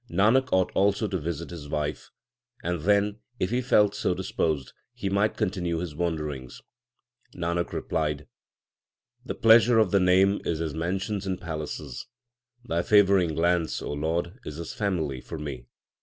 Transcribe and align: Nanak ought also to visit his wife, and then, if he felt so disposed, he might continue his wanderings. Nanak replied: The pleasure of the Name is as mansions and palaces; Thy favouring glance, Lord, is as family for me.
Nanak 0.09 0.49
ought 0.51 0.71
also 0.71 1.07
to 1.07 1.19
visit 1.19 1.51
his 1.51 1.69
wife, 1.69 2.09
and 2.63 2.81
then, 2.81 3.19
if 3.39 3.51
he 3.51 3.61
felt 3.61 3.93
so 3.93 4.15
disposed, 4.15 4.73
he 4.95 5.11
might 5.11 5.37
continue 5.37 5.77
his 5.77 5.93
wanderings. 5.95 6.59
Nanak 7.35 7.71
replied: 7.71 8.25
The 9.23 9.35
pleasure 9.35 9.77
of 9.77 9.91
the 9.91 9.99
Name 9.99 10.41
is 10.43 10.59
as 10.59 10.73
mansions 10.73 11.27
and 11.27 11.39
palaces; 11.39 12.07
Thy 12.65 12.81
favouring 12.81 13.35
glance, 13.35 13.79
Lord, 13.83 14.39
is 14.43 14.59
as 14.59 14.73
family 14.73 15.21
for 15.21 15.37
me. 15.37 15.67